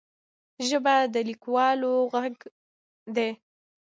[0.67, 2.35] ژبه د لیکوالو غږ
[3.15, 3.29] دی